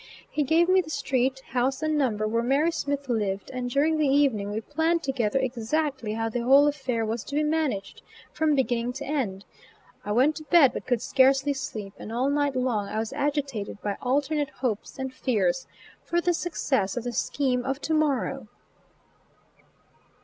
He 0.31 0.41
gave 0.41 0.67
me 0.67 0.81
the 0.81 0.89
street, 0.89 1.41
house 1.49 1.83
and 1.83 1.95
number 1.95 2.27
where 2.27 2.41
Mary 2.41 2.71
Smith 2.71 3.07
lived 3.07 3.51
and 3.51 3.69
during 3.69 3.99
the 3.99 4.07
evening 4.07 4.49
we 4.49 4.59
planned 4.59 5.03
together 5.03 5.37
exactly 5.37 6.13
how 6.13 6.27
the 6.27 6.39
whole 6.39 6.67
affair 6.67 7.05
was 7.05 7.23
to 7.25 7.35
be 7.35 7.43
managed, 7.43 8.01
from 8.33 8.55
beginning 8.55 8.93
to 8.93 9.05
end. 9.05 9.45
I 10.03 10.11
went 10.11 10.37
to 10.37 10.43
bed, 10.45 10.73
but 10.73 10.87
could 10.87 11.03
scarcely 11.03 11.53
sleep; 11.53 11.93
and 11.99 12.11
all 12.11 12.31
night 12.31 12.55
long 12.55 12.87
I 12.87 12.97
was 12.97 13.13
agitated 13.13 13.79
by 13.83 13.95
alternate 14.01 14.49
hopes 14.49 14.97
and 14.97 15.13
fears 15.13 15.67
for 16.03 16.19
the 16.19 16.33
success 16.33 16.97
of 16.97 17.03
the 17.03 17.13
scheme 17.13 17.63
of 17.63 17.79
to 17.81 17.93
morrow. 17.93 18.47